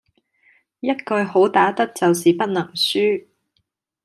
[0.79, 3.27] 一句好打得就是不能輸